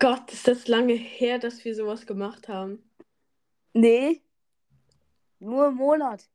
Gott, 0.00 0.32
ist 0.32 0.48
das 0.48 0.66
lange 0.66 0.94
her, 0.94 1.38
dass 1.38 1.62
wir 1.64 1.74
sowas 1.74 2.06
gemacht 2.06 2.48
haben. 2.48 2.82
Nee. 3.74 4.22
Nur 5.38 5.68
im 5.68 5.74
Monat. 5.74 6.28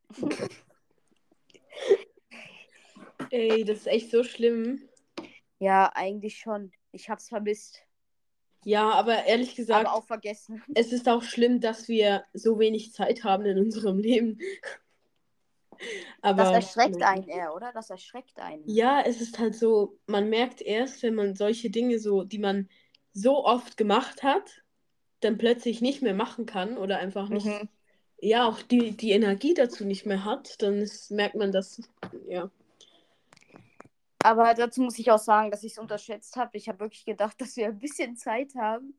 Ey, 3.30 3.64
das 3.64 3.78
ist 3.78 3.86
echt 3.88 4.10
so 4.12 4.22
schlimm. 4.22 4.88
Ja, 5.58 5.90
eigentlich 5.94 6.38
schon. 6.38 6.70
Ich 6.92 7.10
hab's 7.10 7.28
vermisst. 7.28 7.82
Ja, 8.64 8.90
aber 8.90 9.24
ehrlich 9.24 9.56
gesagt, 9.56 9.86
aber 9.86 9.96
auch 9.96 10.04
vergessen. 10.04 10.62
es 10.74 10.92
ist 10.92 11.08
auch 11.08 11.22
schlimm, 11.22 11.60
dass 11.60 11.88
wir 11.88 12.24
so 12.34 12.60
wenig 12.60 12.92
Zeit 12.92 13.24
haben 13.24 13.46
in 13.46 13.58
unserem 13.58 13.98
Leben. 13.98 14.38
Aber 16.22 16.44
Das 16.44 16.52
erschreckt 16.76 17.02
einen 17.02 17.28
eher, 17.28 17.54
oder? 17.54 17.72
Das 17.72 17.90
erschreckt 17.90 18.38
einen. 18.38 18.62
Ja, 18.66 19.02
es 19.02 19.20
ist 19.20 19.38
halt 19.38 19.54
so, 19.54 19.98
man 20.06 20.30
merkt 20.30 20.62
erst, 20.62 21.02
wenn 21.02 21.14
man 21.14 21.34
solche 21.34 21.68
Dinge 21.68 21.98
so, 21.98 22.22
die 22.22 22.38
man 22.38 22.68
so 23.16 23.46
oft 23.46 23.78
gemacht 23.78 24.22
hat, 24.22 24.62
dann 25.20 25.38
plötzlich 25.38 25.80
nicht 25.80 26.02
mehr 26.02 26.12
machen 26.14 26.44
kann 26.44 26.76
oder 26.76 26.98
einfach 26.98 27.30
nicht, 27.30 27.46
Mhm. 27.46 27.68
ja, 28.20 28.46
auch 28.46 28.60
die, 28.60 28.94
die 28.94 29.12
Energie 29.12 29.54
dazu 29.54 29.84
nicht 29.86 30.04
mehr 30.04 30.24
hat, 30.24 30.60
dann 30.60 30.74
ist, 30.82 31.10
merkt 31.10 31.34
man 31.34 31.50
das, 31.50 31.80
ja. 32.28 32.50
Aber 34.18 34.52
dazu 34.52 34.82
muss 34.82 34.98
ich 34.98 35.10
auch 35.10 35.18
sagen, 35.18 35.50
dass 35.50 35.62
ich 35.62 35.72
es 35.72 35.78
unterschätzt 35.78 36.36
habe. 36.36 36.56
Ich 36.58 36.68
habe 36.68 36.80
wirklich 36.80 37.06
gedacht, 37.06 37.40
dass 37.40 37.56
wir 37.56 37.68
ein 37.68 37.78
bisschen 37.78 38.16
Zeit 38.16 38.54
haben. 38.54 38.94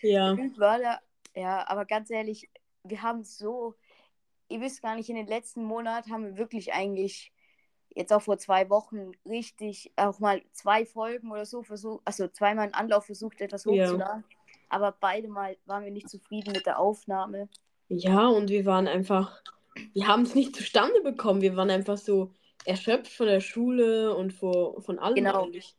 Ja, 0.00 0.36
da, 0.58 1.00
ja, 1.36 1.68
aber 1.68 1.84
ganz 1.84 2.10
ehrlich, 2.10 2.50
wir 2.82 3.02
haben 3.02 3.22
so, 3.22 3.76
ihr 4.48 4.60
wisst 4.60 4.82
gar 4.82 4.96
nicht, 4.96 5.08
in 5.08 5.14
den 5.16 5.28
letzten 5.28 5.62
Monaten 5.62 6.10
haben 6.10 6.24
wir 6.24 6.36
wirklich 6.36 6.72
eigentlich, 6.72 7.32
jetzt 7.94 8.12
auch 8.12 8.22
vor 8.22 8.38
zwei 8.38 8.68
Wochen, 8.70 9.12
richtig 9.26 9.92
auch 9.96 10.18
mal 10.18 10.42
zwei 10.52 10.84
Folgen 10.86 11.30
oder 11.30 11.44
so 11.46 11.62
versucht, 11.62 12.02
also 12.04 12.28
zweimal 12.28 12.64
einen 12.64 12.74
Anlauf 12.74 13.06
versucht, 13.06 13.40
etwas 13.40 13.64
Ja. 13.64 13.70
hochzuladen. 13.72 14.24
Aber 14.68 14.92
beide 14.92 15.28
Mal 15.28 15.56
waren 15.66 15.84
wir 15.84 15.90
nicht 15.90 16.08
zufrieden 16.08 16.52
mit 16.52 16.66
der 16.66 16.78
Aufnahme. 16.78 17.48
ja, 17.88 18.26
und 18.28 18.48
wir 18.48 18.64
waren 18.64 18.88
einfach, 18.88 19.42
wir 19.92 20.08
haben 20.08 20.22
es 20.22 20.34
nicht 20.34 20.56
zustande 20.56 21.00
bekommen, 21.02 21.42
wir 21.42 21.56
waren 21.56 21.70
einfach 21.70 21.98
so 21.98 22.32
erschöpft 22.64 23.12
von 23.12 23.26
der 23.26 23.40
Schule 23.40 24.14
und 24.16 24.32
vor, 24.32 24.80
von 24.82 24.98
allem 24.98 25.16
Genau. 25.16 25.44
eigentlich. 25.44 25.76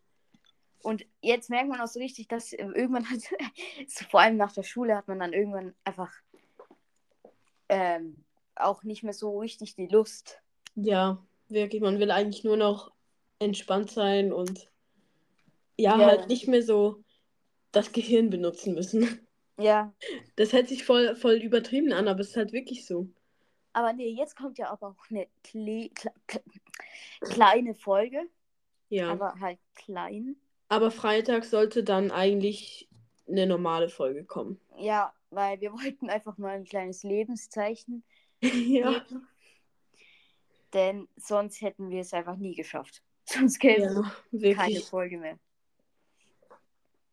Und 0.84 1.06
jetzt 1.22 1.50
merkt 1.50 1.70
man 1.70 1.80
auch 1.82 1.88
so 1.88 2.00
richtig, 2.00 2.28
dass 2.28 2.54
äh, 2.54 2.58
irgendwann 2.64 3.10
hat, 3.10 3.20
vor 4.12 4.20
allem 4.20 4.38
nach 4.38 4.52
der 4.52 4.64
Schule 4.64 4.96
hat 4.96 5.08
man 5.08 5.20
dann 5.20 5.34
irgendwann 5.34 5.74
einfach 5.86 6.12
ähm, 7.70 8.24
auch 8.56 8.84
nicht 8.84 9.04
mehr 9.04 9.14
so 9.14 9.40
richtig 9.40 9.76
die 9.76 9.88
Lust. 9.88 10.42
Ja, 10.76 11.18
wirklich, 11.54 11.82
man 11.82 12.00
will 12.00 12.12
eigentlich 12.12 12.44
nur 12.44 12.58
noch 12.58 12.92
entspannt 13.40 13.92
sein 13.92 14.32
und 14.34 14.70
ja, 15.78 16.00
Ja. 16.00 16.06
halt 16.08 16.28
nicht 16.30 16.48
mehr 16.48 16.64
so 16.64 17.04
das 17.72 17.92
Gehirn 17.92 18.30
benutzen 18.30 18.74
müssen. 18.76 19.28
Ja, 19.60 19.94
Das 20.36 20.54
hört 20.54 20.68
sich 20.68 20.84
voll, 20.84 21.16
voll 21.16 21.36
übertrieben 21.36 21.94
an, 21.94 22.08
aber 22.08 22.22
es 22.22 22.30
ist 22.30 22.38
halt 22.38 22.54
wirklich 22.54 22.86
so. 22.86 23.08
aber 23.74 23.94
nee, 23.94 24.10
jetzt 24.10 24.36
kommt 24.36 24.58
ja 24.58 24.70
aber 24.72 24.90
auch 24.90 25.10
eine 25.10 25.28
kle 25.44 25.90
kle 25.96 26.12
kle 26.28 26.42
kleine 27.22 27.76
Folge, 27.76 28.28
Ja. 28.90 29.12
aber 29.12 29.40
halt 29.40 29.60
klein. 29.76 30.36
Aber 30.70 30.92
Freitag 30.92 31.46
sollte 31.46 31.84
dann 31.84 32.12
eigentlich 32.12 32.90
eine 33.28 33.46
normale 33.48 33.90
Folge 33.90 34.26
kommen. 34.26 34.60
Ja, 34.80 35.14
weil 35.30 35.62
wir 35.62 35.72
wollten 35.74 36.10
einfach 36.10 36.38
mal 36.38 36.56
ein 36.56 36.66
kleines 36.66 37.04
Lebenszeichen 37.04 38.04
ja. 38.42 39.00
geben. 39.00 39.28
Denn 40.74 41.08
sonst 41.16 41.62
hätten 41.62 41.90
wir 41.90 42.02
es 42.02 42.14
einfach 42.14 42.36
nie 42.38 42.56
geschafft. 42.56 43.02
Sonst 43.26 43.60
gäbe 43.60 43.84
es 44.32 44.42
Ja, 44.42 44.54
keine. 44.56 44.80
Folge 44.82 45.18
mehr. 45.18 45.38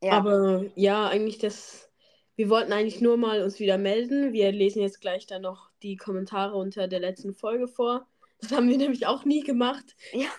Ja, 0.03 0.13
Aber 0.13 0.65
ja, 0.75 1.09
eigentlich 1.09 1.39
das. 1.39 1.89
Wir 2.37 2.49
wollten 2.49 2.73
eigentlich 2.73 3.01
nur 3.03 3.17
mal 3.19 3.43
uns 3.43 3.61
wieder 3.61 3.77
melden. 3.77 4.33
Wir 4.33 4.51
lesen 4.51 4.81
jetzt 4.81 5.01
gleich 5.01 5.27
dann 5.27 5.43
noch 5.43 5.71
die 5.83 5.97
Kommentare 5.97 6.57
unter 6.57 6.89
der 6.89 7.01
letzten 7.01 7.35
Folge 7.35 7.69
vor. 7.69 8.09
Das 8.41 8.51
haben 8.53 8.69
wir 8.69 8.79
nämlich 8.79 9.07
auch 9.07 9.25
nie 9.27 9.43
gemacht. 9.43 9.95
ja, 10.13 10.31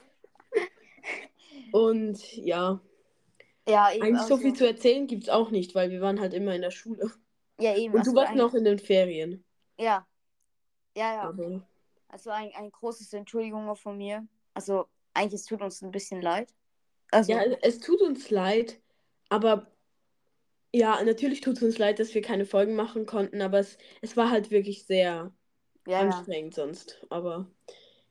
Und 1.72 2.35
ja, 2.35 2.81
ja 3.67 3.91
eben. 3.94 4.03
eigentlich 4.03 4.22
so 4.28 4.34
also- 4.34 4.38
viel 4.38 4.53
zu 4.53 4.66
erzählen 4.67 5.07
gibt 5.07 5.23
es 5.23 5.29
auch 5.29 5.51
nicht, 5.51 5.75
weil 5.75 5.90
wir 5.91 6.01
waren 6.01 6.19
halt 6.19 6.34
immer 6.34 6.56
in 6.56 6.62
der 6.62 6.72
Schule. 6.72 7.12
Ja, 7.59 7.75
eben. 7.78 7.94
Und 7.94 8.00
also 8.00 8.12
du 8.12 8.17
warst 8.17 8.31
ein- 8.31 8.38
noch 8.38 8.53
in 8.56 8.66
den 8.66 8.79
Ferien. 8.79 9.44
Ja. 9.78 10.07
Ja, 10.97 11.13
ja. 11.13 11.22
Aber, 11.29 11.67
Also 12.11 12.29
ein, 12.29 12.51
ein 12.55 12.72
großes 12.72 13.13
Entschuldigung 13.13 13.75
von 13.75 13.97
mir. 13.97 14.27
Also 14.53 14.85
eigentlich 15.13 15.41
es 15.41 15.45
tut 15.45 15.61
uns 15.61 15.81
ein 15.81 15.91
bisschen 15.91 16.22
leid. 16.22 16.53
Also, 17.11 17.33
ja, 17.33 17.41
es 17.61 17.79
tut 17.79 18.01
uns 18.01 18.29
leid, 18.29 18.79
aber 19.29 19.67
ja, 20.73 21.03
natürlich 21.03 21.41
tut 21.41 21.57
es 21.57 21.63
uns 21.63 21.77
leid, 21.77 21.99
dass 21.99 22.13
wir 22.13 22.22
keine 22.22 22.45
Folgen 22.45 22.75
machen 22.75 23.05
konnten, 23.05 23.41
aber 23.41 23.59
es, 23.59 23.77
es 24.01 24.16
war 24.16 24.31
halt 24.31 24.49
wirklich 24.51 24.85
sehr 24.85 25.33
ja, 25.85 25.91
ja. 25.91 25.99
anstrengend 25.99 26.53
sonst. 26.53 27.05
Aber 27.09 27.51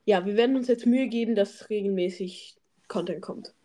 ja, 0.05 0.25
wir 0.25 0.37
werden 0.37 0.55
uns 0.55 0.67
jetzt 0.67 0.85
Mühe 0.85 1.07
geben, 1.07 1.33
dass 1.33 1.69
regelmäßig 1.69 2.57
Content 2.87 3.21
kommt. 3.23 3.55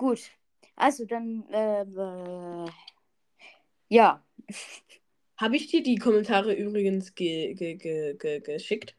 Gut. 0.00 0.30
Also 0.76 1.04
dann, 1.04 1.46
äh, 1.50 1.82
äh, 1.82 2.70
ja. 3.90 4.24
Habe 5.40 5.56
ich 5.56 5.68
dir 5.68 5.82
die 5.82 5.96
Kommentare 5.96 6.52
übrigens 6.52 7.14
ge 7.14 7.54
ge 7.54 7.74
ge 7.76 8.14
ge 8.14 8.40
geschickt? 8.40 8.94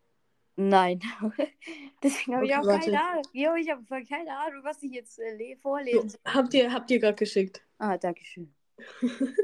Nein. 0.55 0.99
Deswegen 2.03 2.35
habe 2.35 2.45
ich 2.45 2.51
Okay, 2.51 2.59
auch 2.61 2.65
warte. 2.65 2.91
keine 2.91 3.03
Ahnung. 3.09 3.23
Jo, 3.31 3.53
ich 3.55 3.69
habe 3.69 3.83
keine 4.05 4.35
Ahnung, 4.37 4.63
was 4.63 4.81
ich 4.81 4.91
jetzt 4.91 5.19
äh, 5.19 5.35
le- 5.35 5.55
vorlesen 5.57 6.09
soll. 6.09 6.19
Habt 6.25 6.53
ihr, 6.55 6.73
habt 6.73 6.89
ihr 6.89 6.99
gerade 6.99 7.15
geschickt? 7.15 7.61
Ah, 7.77 7.95
danke 7.97 8.25
schön. 8.25 8.53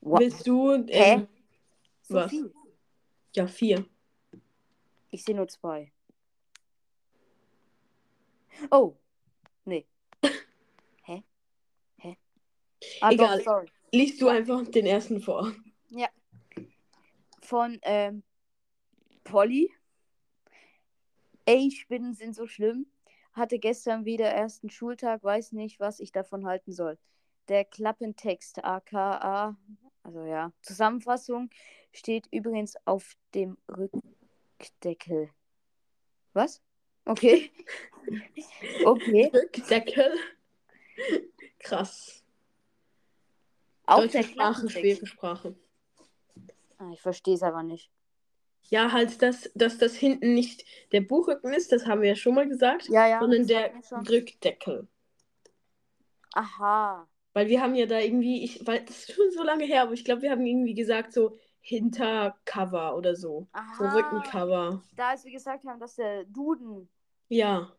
Willst 0.00 0.46
du. 0.46 0.72
Ähm, 0.72 0.86
Hä? 0.88 1.26
So 2.02 2.14
was? 2.14 2.30
viel. 2.30 2.52
Ja, 3.34 3.46
vier. 3.48 3.84
Ich 5.10 5.24
sehe 5.24 5.34
nur 5.34 5.48
zwei. 5.48 5.90
Oh. 8.70 8.94
Nee. 9.64 9.84
Hä? 11.02 11.22
Hä? 11.98 12.16
Ah, 13.00 13.10
Egal. 13.10 13.38
Doch, 13.38 13.44
sorry. 13.44 13.68
Liest 13.92 14.20
du 14.20 14.28
einfach 14.28 14.66
den 14.68 14.86
ersten 14.86 15.20
vor. 15.20 15.52
Von 17.40 17.78
ähm, 17.82 18.22
Polly. 19.24 19.72
Ey, 21.46 21.70
Spinnen 21.70 22.14
sind 22.14 22.34
so 22.34 22.46
schlimm. 22.46 22.86
Hatte 23.32 23.58
gestern 23.58 24.04
wieder 24.04 24.26
ersten 24.26 24.68
Schultag, 24.68 25.22
weiß 25.22 25.52
nicht, 25.52 25.80
was 25.80 26.00
ich 26.00 26.12
davon 26.12 26.44
halten 26.44 26.72
soll. 26.72 26.98
Der 27.48 27.64
Klappentext, 27.64 28.62
aka, 28.64 29.56
also 30.02 30.24
ja, 30.24 30.52
Zusammenfassung, 30.60 31.48
steht 31.92 32.26
übrigens 32.30 32.74
auf 32.84 33.14
dem 33.34 33.56
Rückdeckel. 33.68 35.30
Was? 36.34 36.60
Okay. 37.04 37.50
okay. 38.84 39.30
Deckel. 39.70 40.12
Krass. 41.58 42.17
Auch 43.88 44.00
Deutsche 44.00 44.18
der 44.18 44.24
Sprache, 44.24 44.68
schwere 44.68 45.06
Sprache. 45.06 45.54
Ah, 46.76 46.90
ich 46.92 47.00
verstehe 47.00 47.34
es 47.34 47.42
aber 47.42 47.62
nicht. 47.62 47.90
Ja, 48.64 48.92
halt, 48.92 49.22
dass, 49.22 49.50
dass 49.54 49.78
das 49.78 49.94
hinten 49.94 50.34
nicht 50.34 50.64
der 50.92 51.00
Buchrücken 51.00 51.54
ist, 51.54 51.72
das 51.72 51.86
haben 51.86 52.02
wir 52.02 52.10
ja 52.10 52.16
schon 52.16 52.34
mal 52.34 52.46
gesagt, 52.46 52.88
Ja, 52.88 53.06
ja. 53.06 53.18
sondern 53.20 53.46
der. 53.46 53.72
Rückdeckel. 54.08 54.86
Aha. 56.34 57.08
Weil 57.32 57.48
wir 57.48 57.62
haben 57.62 57.74
ja 57.74 57.86
da 57.86 57.98
irgendwie, 57.98 58.44
ich, 58.44 58.66
weil 58.66 58.84
das 58.84 59.08
ist 59.08 59.12
schon 59.12 59.30
so 59.30 59.42
lange 59.42 59.64
her, 59.64 59.82
aber 59.82 59.92
ich 59.92 60.04
glaube, 60.04 60.20
wir 60.22 60.30
haben 60.30 60.44
irgendwie 60.44 60.74
gesagt, 60.74 61.14
so 61.14 61.38
Hintercover 61.60 62.94
oder 62.94 63.16
so. 63.16 63.48
So 63.78 63.84
Aha. 63.84 63.94
Rückencover. 63.94 64.82
Da, 64.96 65.10
als 65.10 65.24
wir 65.24 65.32
gesagt 65.32 65.64
haben, 65.64 65.80
dass 65.80 65.94
der 65.94 66.24
Duden. 66.24 66.90
Ja. 67.28 67.72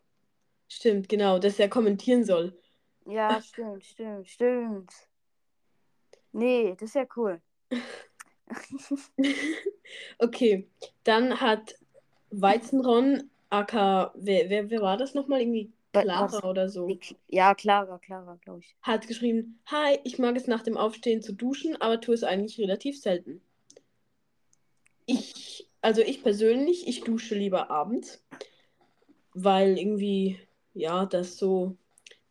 Stimmt, 0.67 1.07
genau, 1.07 1.37
dass 1.39 1.59
er 1.59 1.69
kommentieren 1.69 2.23
soll. 2.23 2.59
Ja, 3.05 3.41
stimmt, 3.41 3.85
stimmt, 3.85 4.27
stimmt. 4.27 5.08
Nee, 6.31 6.75
das 6.79 6.89
ist 6.89 6.95
ja 6.95 7.05
cool. 7.15 7.41
Okay, 10.19 10.67
dann 11.03 11.39
hat 11.41 11.75
Weizenron, 12.31 13.29
aka, 13.49 14.11
wer, 14.15 14.49
wer, 14.49 14.69
wer 14.69 14.81
war 14.81 14.97
das 14.97 15.13
nochmal? 15.13 15.41
Irgendwie 15.41 15.71
Clara 15.91 16.31
was? 16.31 16.43
oder 16.43 16.69
so. 16.69 16.97
Ja, 17.27 17.55
Clara, 17.55 17.97
Clara, 17.99 18.37
glaube 18.43 18.59
ich. 18.59 18.75
Hat 18.81 19.07
geschrieben, 19.07 19.59
hi, 19.65 19.99
ich 20.03 20.19
mag 20.19 20.35
es 20.35 20.47
nach 20.47 20.63
dem 20.63 20.77
Aufstehen 20.77 21.21
zu 21.21 21.33
duschen, 21.33 21.75
aber 21.81 21.99
tue 21.99 22.13
es 22.13 22.23
eigentlich 22.23 22.59
relativ 22.59 22.99
selten. 22.99 23.41
Ich, 25.05 25.67
also 25.81 26.01
ich 26.01 26.21
persönlich, 26.21 26.87
ich 26.87 27.01
dusche 27.01 27.35
lieber 27.35 27.71
abends, 27.71 28.23
weil 29.33 29.77
irgendwie, 29.77 30.39
ja, 30.73 31.05
das 31.05 31.37
so, 31.37 31.75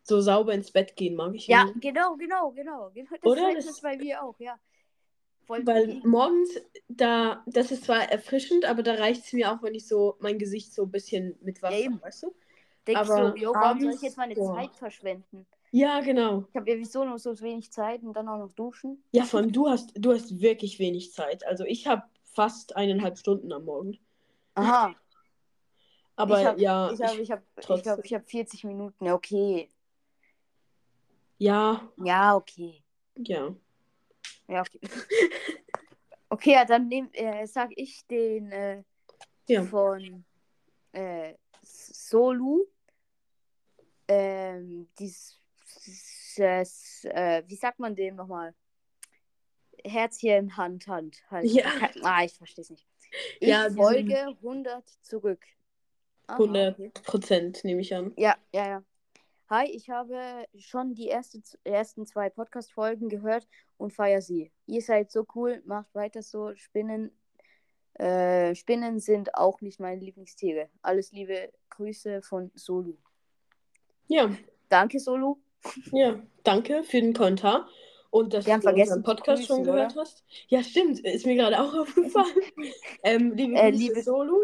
so 0.08 0.20
sauber 0.20 0.54
ins 0.54 0.70
Bett 0.70 0.96
gehen 0.96 1.14
mag 1.14 1.34
ich 1.34 1.46
Ja, 1.46 1.64
irgendwie. 1.66 1.80
genau, 1.88 2.16
genau, 2.16 2.50
genau. 2.50 2.90
Das 2.90 3.06
Oder? 3.22 3.56
ist 3.56 3.68
Das- 3.68 3.80
bei 3.80 3.96
mir 3.96 4.22
auch, 4.22 4.38
ja. 4.40 4.58
Voll 5.46 5.66
Weil 5.66 6.00
morgens, 6.04 6.50
da, 6.88 7.42
das 7.46 7.70
ist 7.70 7.84
zwar 7.84 8.02
erfrischend, 8.10 8.64
aber 8.66 8.82
da 8.82 8.94
reicht 8.94 9.24
es 9.24 9.32
mir 9.32 9.50
auch, 9.52 9.62
wenn 9.62 9.74
ich 9.74 9.86
so 9.86 10.16
mein 10.20 10.38
Gesicht 10.38 10.74
so 10.74 10.82
ein 10.82 10.90
bisschen 10.90 11.38
mit 11.40 11.62
Wasser, 11.62 11.78
eben. 11.78 12.02
weißt 12.02 12.24
du? 12.24 12.34
denkst 12.86 13.00
aber 13.10 13.32
du, 13.32 13.38
jo, 13.40 13.54
warum 13.54 13.80
soll 13.80 13.92
ich 13.92 14.02
jetzt 14.02 14.16
meine 14.16 14.34
boah. 14.34 14.56
Zeit 14.56 14.74
verschwenden? 14.76 15.46
Ja, 15.70 16.00
genau. 16.00 16.44
Ich 16.50 16.56
habe 16.56 16.70
ja 16.70 16.78
wieso 16.78 17.04
noch 17.04 17.18
so 17.18 17.38
wenig 17.40 17.70
Zeit 17.70 18.02
und 18.02 18.14
dann 18.14 18.28
auch 18.28 18.38
noch 18.38 18.52
duschen. 18.52 19.02
Ja, 19.12 19.24
vor 19.24 19.40
allem 19.40 19.52
du 19.52 19.68
hast, 19.68 19.92
du 19.94 20.12
hast 20.12 20.40
wirklich 20.40 20.78
wenig 20.78 21.12
Zeit. 21.12 21.46
Also 21.46 21.64
ich 21.64 21.86
habe 21.86 22.02
fast 22.24 22.76
eineinhalb 22.76 23.18
Stunden 23.18 23.52
am 23.52 23.64
Morgen. 23.66 23.98
Aha. 24.54 24.94
Aber 26.16 26.40
ich 26.40 26.46
hab, 26.46 26.58
ja, 26.58 26.90
ich 26.92 27.00
habe 27.02 27.20
ich 27.22 27.30
hab, 27.30 27.42
ich 27.58 27.82
glaub, 27.82 28.04
ich 28.04 28.14
hab 28.14 28.28
40 28.28 28.64
Minuten. 28.64 29.04
Ja, 29.04 29.14
okay. 29.14 29.70
Ja, 31.38 31.88
Ja, 31.96 32.36
okay. 32.36 32.82
ja. 33.16 33.54
Ja, 34.48 34.60
okay. 34.60 34.80
okay, 36.30 36.52
ja, 36.52 36.64
dann 36.64 36.88
nehm, 36.88 37.08
äh, 37.12 37.46
sag 37.46 37.70
ich 37.76 38.06
den 38.06 38.50
äh, 38.52 38.82
Ja. 39.46 39.62
von 39.64 40.24
äh, 40.92 41.34
Solu. 41.62 42.66
Ähm, 44.08 44.88
dies, 44.98 45.38
dieses, 45.84 47.04
äh, 47.04 47.42
wie 47.46 47.56
sagt 47.56 47.78
man 47.78 47.94
dem 47.94 48.16
nochmal? 48.16 48.54
Herzchen, 49.84 50.56
Hand, 50.56 50.86
Hand. 50.86 51.22
Halt. 51.30 51.50
Ja. 51.50 51.70
Ah, 52.02 52.24
ich 52.24 52.32
verstehe 52.32 52.62
es 52.62 52.70
nicht. 52.70 52.86
Ich 53.40 53.48
Ja, 53.48 53.70
folge 53.70 54.26
100 54.42 54.88
zurück. 55.02 55.44
Aha, 56.26 56.38
100 56.38 56.74
okay. 56.74 56.90
Prozent 57.04 57.64
nehme 57.64 57.80
ich 57.80 57.94
an. 57.94 58.12
Ja, 58.16 58.36
ja, 58.52 58.68
ja. 58.68 58.84
Hi, 59.50 59.64
ich 59.70 59.88
habe 59.88 60.46
schon 60.58 60.94
die 60.94 61.06
erste, 61.06 61.40
ersten 61.64 62.04
zwei 62.06 62.28
Podcast-Folgen 62.28 63.08
gehört 63.08 63.48
und 63.78 63.92
feiere 63.94 64.20
sie. 64.20 64.52
Ihr 64.66 64.82
seid 64.82 65.10
so 65.10 65.24
cool, 65.34 65.62
macht 65.64 65.94
weiter 65.94 66.22
so. 66.22 66.54
Spinnen, 66.54 67.10
äh, 67.94 68.54
Spinnen 68.54 69.00
sind 69.00 69.34
auch 69.34 69.62
nicht 69.62 69.80
meine 69.80 70.00
Lieblingstiere. 70.02 70.68
Alles 70.82 71.12
liebe 71.12 71.50
Grüße 71.70 72.20
von 72.22 72.50
Solu. 72.54 72.94
Ja, 74.08 74.30
Danke, 74.68 74.98
Solu. 75.00 75.38
ja. 75.92 76.20
Danke 76.44 76.84
für 76.84 77.00
den 77.00 77.14
Kommentar. 77.14 77.68
Und 78.10 78.32
dass 78.34 78.44
du 78.46 78.52
unseren 78.52 79.02
Podcast 79.02 79.46
schon 79.46 79.58
grüßen, 79.58 79.64
gehört 79.72 79.96
hast. 79.96 80.24
Ja, 80.48 80.62
stimmt. 80.62 81.00
Ist 81.00 81.24
mir 81.26 81.36
gerade 81.36 81.58
auch 81.60 81.74
aufgefallen. 81.78 82.36
ähm, 83.02 83.32
liebe 83.34 83.54
Äh, 83.54 83.70
Grüße, 83.70 83.82
liebe- 83.82 84.02
Solo. 84.02 84.40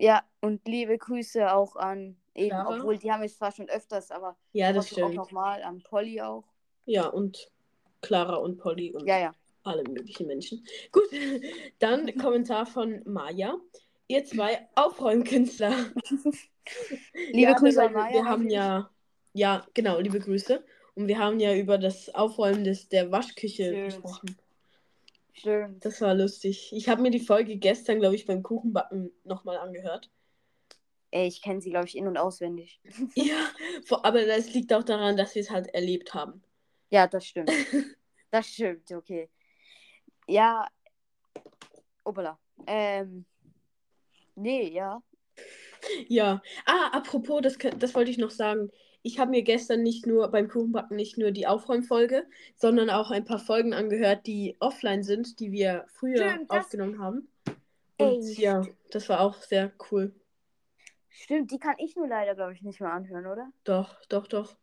Ja, 0.00 0.22
und 0.40 0.66
liebe 0.66 0.96
Grüße 0.96 1.52
auch 1.52 1.74
an 1.74 2.16
eben, 2.38 2.50
Clara. 2.50 2.76
obwohl 2.78 2.96
die 2.98 3.10
haben 3.12 3.22
wir 3.22 3.28
zwar 3.28 3.52
schon 3.52 3.68
öfters, 3.68 4.10
aber 4.10 4.36
Ja, 4.52 4.72
das 4.72 4.86
trotzdem 4.86 5.04
auch 5.04 5.08
stimmt. 5.08 5.16
nochmal 5.16 5.62
an 5.62 5.82
Polly 5.82 6.20
auch. 6.20 6.44
Ja, 6.86 7.06
und 7.08 7.50
Clara 8.00 8.36
und 8.36 8.58
Polly 8.58 8.94
und 8.94 9.06
Ja, 9.06 9.18
ja. 9.18 9.34
alle 9.64 9.82
möglichen 9.84 10.26
Menschen. 10.26 10.64
Gut, 10.92 11.04
dann 11.78 12.06
Kommentar 12.18 12.64
von 12.66 13.02
Maja. 13.04 13.56
Ihr 14.06 14.24
zwei 14.24 14.66
Aufräumkünstler. 14.74 15.72
Liebe 17.32 17.40
Ja, 17.40 17.52
Grüße 17.54 17.82
an 17.82 17.92
Maya. 17.92 18.12
Wir 18.14 18.24
haben 18.24 18.48
ja, 18.48 18.90
ja, 19.34 19.66
genau, 19.74 19.98
liebe 20.00 20.18
Grüße. 20.18 20.64
Und 20.94 21.08
wir 21.08 21.18
haben 21.18 21.38
ja 21.40 21.54
über 21.54 21.78
das 21.78 22.14
Aufräumen 22.14 22.64
des, 22.64 22.88
der 22.88 23.10
Waschküche 23.12 23.64
Stimmt. 23.66 23.84
gesprochen. 23.84 24.36
Stimmt. 25.32 25.84
Das 25.84 26.00
war 26.00 26.14
lustig. 26.14 26.72
Ich 26.74 26.88
habe 26.88 27.02
mir 27.02 27.10
die 27.10 27.20
Folge 27.20 27.56
gestern, 27.56 28.00
glaube 28.00 28.14
ich, 28.16 28.26
beim 28.26 28.42
Kuchenbacken 28.42 29.12
nochmal 29.24 29.58
angehört. 29.58 30.10
Ey, 31.10 31.26
ich 31.26 31.40
kenne 31.40 31.60
sie, 31.60 31.70
glaube 31.70 31.86
ich, 31.86 31.96
in- 31.96 32.06
und 32.06 32.18
auswendig. 32.18 32.80
Ja, 33.14 33.50
aber 34.02 34.24
das 34.26 34.52
liegt 34.52 34.72
auch 34.72 34.82
daran, 34.82 35.16
dass 35.16 35.34
wir 35.34 35.42
es 35.42 35.50
halt 35.50 35.68
erlebt 35.74 36.14
haben. 36.14 36.42
Ja, 36.90 37.06
das 37.06 37.26
stimmt. 37.26 37.50
das 38.30 38.46
stimmt, 38.48 38.90
okay. 38.92 39.28
Ja. 40.26 40.66
Opala. 42.04 42.38
Ähm. 42.66 43.24
Nee, 44.34 44.68
ja. 44.68 45.02
Ja. 46.06 46.42
Ah, 46.66 46.88
apropos, 46.92 47.40
das, 47.42 47.56
das 47.78 47.94
wollte 47.94 48.10
ich 48.10 48.18
noch 48.18 48.30
sagen. 48.30 48.70
Ich 49.02 49.18
habe 49.18 49.30
mir 49.30 49.42
gestern 49.42 49.82
nicht 49.82 50.06
nur 50.06 50.28
beim 50.28 50.48
Kuchenbacken 50.48 50.96
nicht 50.96 51.18
nur 51.18 51.30
die 51.30 51.46
Aufräumfolge, 51.46 52.26
sondern 52.56 52.90
auch 52.90 53.10
ein 53.10 53.24
paar 53.24 53.38
Folgen 53.38 53.72
angehört, 53.72 54.26
die 54.26 54.56
offline 54.60 55.02
sind, 55.02 55.40
die 55.40 55.52
wir 55.52 55.86
früher 55.88 56.30
Stimmt, 56.30 56.50
aufgenommen 56.50 56.98
haben. 56.98 57.28
Und 57.96 58.24
Ey, 58.24 58.34
ja, 58.34 58.66
das 58.90 59.08
war 59.08 59.20
auch 59.20 59.40
sehr 59.42 59.72
cool. 59.90 60.14
Stimmt, 61.10 61.50
die 61.50 61.58
kann 61.58 61.74
ich 61.78 61.96
nur 61.96 62.06
leider, 62.06 62.34
glaube 62.34 62.52
ich, 62.52 62.62
nicht 62.62 62.80
mehr 62.80 62.92
anhören, 62.92 63.26
oder? 63.26 63.50
Doch, 63.64 63.94
doch, 64.06 64.26
doch. 64.26 64.56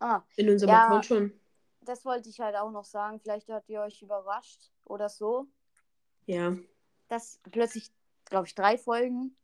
Ah, 0.00 0.22
In 0.36 0.48
unserem 0.50 0.70
Ja. 0.70 0.86
Account 0.86 1.06
schon. 1.06 1.40
das 1.80 2.04
wollte 2.04 2.28
ich 2.28 2.40
halt 2.40 2.56
auch 2.56 2.70
noch 2.70 2.84
sagen. 2.84 3.20
Vielleicht 3.20 3.48
habt 3.48 3.68
ihr 3.68 3.80
euch 3.80 4.02
überrascht 4.02 4.70
oder 4.84 5.08
so, 5.08 5.46
Ja. 6.26 6.56
dass 7.08 7.40
plötzlich, 7.50 7.90
glaube 8.24 8.46
ich, 8.46 8.54
drei 8.54 8.76
Folgen 8.78 9.36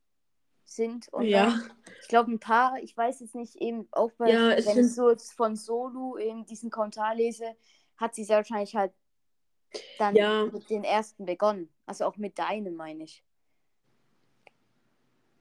sind. 0.64 1.08
Und 1.12 1.24
Ja. 1.26 1.46
dann, 1.46 1.72
ich 2.02 2.08
glaube, 2.08 2.30
ein 2.32 2.40
paar, 2.40 2.76
ich 2.82 2.96
weiß 2.96 3.20
jetzt 3.20 3.34
nicht, 3.34 3.56
eben 3.56 3.88
auch 3.92 4.10
bei, 4.12 4.30
Ja, 4.30 4.50
wenn 4.50 4.62
sind- 4.62 4.78
ich 4.86 4.94
so 4.94 5.14
von 5.36 5.56
Solu 5.56 6.18
eben 6.18 6.44
diesen 6.44 6.70
Kommentar 6.70 7.14
lese, 7.14 7.56
hat 7.96 8.14
sie 8.14 8.24
sehr 8.24 8.38
wahrscheinlich 8.38 8.74
halt 8.76 8.92
dann 9.98 10.14
Ja. 10.16 10.46
mit 10.46 10.68
den 10.70 10.82
ersten 10.84 11.24
begonnen. 11.26 11.72
Also 11.86 12.04
auch 12.06 12.16
mit 12.16 12.38
deinem, 12.38 12.74
meine 12.74 13.04
ich. 13.04 13.24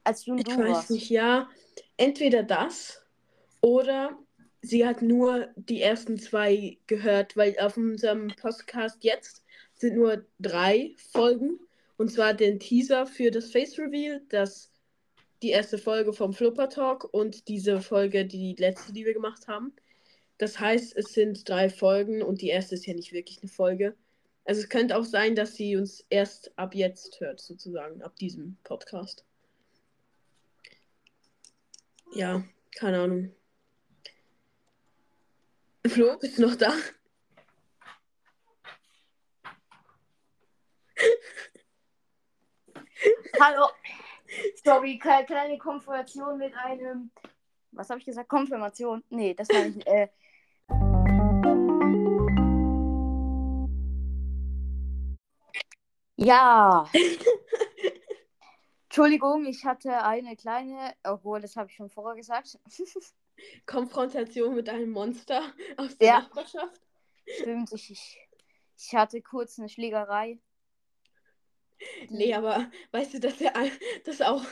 Als 0.08 0.24
du 0.24 0.36
Ich 0.36 0.46
weiß 0.46 0.58
warst. 0.58 0.90
nicht, 0.90 1.10
ja. 1.10 1.50
Entweder 1.98 2.42
das 2.42 3.02
oder 3.60 4.18
sie 4.62 4.86
hat 4.86 5.02
nur 5.02 5.48
die 5.56 5.82
ersten 5.82 6.18
zwei 6.18 6.78
gehört, 6.86 7.36
weil 7.36 7.58
auf 7.58 7.76
unserem 7.76 8.28
Podcast 8.40 9.04
jetzt 9.04 9.44
sind 9.74 9.96
nur 9.96 10.24
drei 10.38 10.94
Folgen. 11.12 11.60
Und 11.98 12.10
zwar 12.10 12.32
den 12.32 12.58
Teaser 12.58 13.06
für 13.06 13.30
das 13.30 13.50
Face 13.50 13.78
Reveal, 13.78 14.22
das 14.30 14.72
die 15.42 15.50
erste 15.50 15.76
Folge 15.76 16.14
vom 16.14 16.32
Flipper 16.32 16.70
Talk 16.70 17.12
und 17.12 17.46
diese 17.48 17.82
Folge, 17.82 18.24
die 18.24 18.54
letzte, 18.58 18.94
die 18.94 19.04
wir 19.04 19.12
gemacht 19.12 19.46
haben. 19.46 19.74
Das 20.38 20.58
heißt, 20.58 20.96
es 20.96 21.12
sind 21.12 21.46
drei 21.46 21.68
Folgen 21.68 22.22
und 22.22 22.40
die 22.40 22.48
erste 22.48 22.76
ist 22.76 22.86
ja 22.86 22.94
nicht 22.94 23.12
wirklich 23.12 23.40
eine 23.42 23.50
Folge. 23.50 23.94
Also 24.46 24.62
es 24.62 24.70
könnte 24.70 24.96
auch 24.96 25.04
sein, 25.04 25.34
dass 25.34 25.54
sie 25.54 25.76
uns 25.76 26.06
erst 26.08 26.56
ab 26.56 26.74
jetzt 26.74 27.20
hört, 27.20 27.40
sozusagen, 27.40 28.00
ab 28.00 28.16
diesem 28.16 28.56
Podcast. 28.64 29.26
Ja, 32.12 32.42
keine 32.76 33.00
Ahnung. 33.02 33.32
Flo, 35.86 36.18
bist 36.18 36.38
du 36.38 36.42
noch 36.42 36.56
da? 36.56 36.72
Hallo. 43.40 43.68
Sorry, 44.64 44.98
kle- 45.02 45.24
kleine 45.24 45.58
Konfirmation 45.58 46.38
mit 46.38 46.54
einem. 46.54 47.10
Was 47.72 47.90
habe 47.90 48.00
ich 48.00 48.06
gesagt? 48.06 48.28
Konfirmation? 48.28 49.02
Nee, 49.10 49.34
das 49.34 49.48
war 49.48 49.64
nicht. 49.64 49.86
Äh, 49.86 50.08
ja. 56.16 56.88
Entschuldigung, 58.98 59.46
ich 59.46 59.64
hatte 59.64 60.02
eine 60.02 60.34
kleine, 60.34 60.92
obwohl 61.04 61.40
das 61.40 61.54
habe 61.54 61.70
ich 61.70 61.76
schon 61.76 61.88
vorher 61.88 62.16
gesagt. 62.16 62.58
Konfrontation 63.66 64.56
mit 64.56 64.68
einem 64.68 64.90
Monster 64.90 65.40
aus 65.76 65.96
der 65.98 66.08
Ja. 66.08 66.18
Nachbarschaft. 66.22 66.80
Stimmt, 67.28 67.72
ich, 67.72 67.92
ich, 67.92 68.18
ich 68.76 68.94
hatte 68.96 69.22
kurz 69.22 69.56
eine 69.60 69.68
Schlägerei. 69.68 70.40
Nee, 72.08 72.34
aber 72.34 72.72
weißt 72.90 73.14
du, 73.14 73.20
dass 73.20 73.40
er 73.40 73.52
dass 74.04 74.20
auch, 74.20 74.44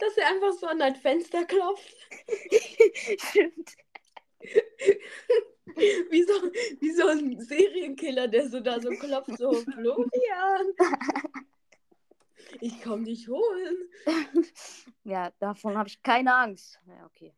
dass 0.00 0.16
er 0.16 0.30
einfach 0.30 0.54
so 0.54 0.66
an 0.66 0.80
dein 0.80 0.96
Fenster 0.96 1.44
klopft? 1.44 1.94
Stimmt. 3.20 3.70
Wie 6.10 6.22
so, 6.24 6.32
wie 6.80 6.90
so 6.90 7.06
ein 7.06 7.40
Serienkiller, 7.40 8.26
der 8.26 8.48
so 8.48 8.58
da 8.58 8.80
so 8.80 8.90
klopft, 8.90 9.38
so 9.38 9.52
Florian. 9.52 10.74
Ich 12.60 12.82
komm 12.82 13.04
dich 13.04 13.28
holen. 13.28 13.76
Ja, 15.06 15.30
davon 15.38 15.76
habe 15.76 15.86
ich 15.86 16.02
keine 16.02 16.34
Angst. 16.34 16.80
Ja, 16.86 17.04
okay. 17.04 17.34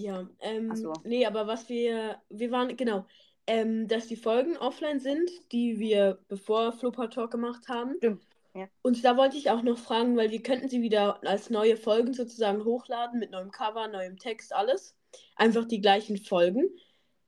Ja, 0.00 0.26
ähm, 0.40 0.70
Ach 0.72 0.76
so. 0.76 0.92
nee, 1.04 1.26
aber 1.26 1.46
was 1.46 1.68
wir, 1.68 2.20
wir 2.30 2.50
waren, 2.50 2.76
genau, 2.76 3.06
ähm, 3.46 3.88
dass 3.88 4.06
die 4.06 4.16
Folgen 4.16 4.56
offline 4.56 5.00
sind, 5.00 5.30
die 5.52 5.78
wir 5.78 6.18
bevor 6.28 6.72
Flopper 6.72 7.10
Talk 7.10 7.30
gemacht 7.32 7.68
haben. 7.68 7.96
Stimmt, 7.98 8.22
ja. 8.54 8.68
Und 8.82 9.04
da 9.04 9.16
wollte 9.16 9.36
ich 9.36 9.50
auch 9.50 9.62
noch 9.62 9.78
fragen, 9.78 10.16
weil 10.16 10.30
wir 10.30 10.42
könnten 10.42 10.68
sie 10.68 10.80
wieder 10.82 11.22
als 11.26 11.50
neue 11.50 11.76
Folgen 11.76 12.14
sozusagen 12.14 12.64
hochladen, 12.64 13.18
mit 13.18 13.30
neuem 13.30 13.50
Cover, 13.50 13.88
neuem 13.88 14.18
Text, 14.18 14.54
alles. 14.54 14.96
Einfach 15.36 15.66
die 15.66 15.80
gleichen 15.80 16.16
Folgen. 16.16 16.70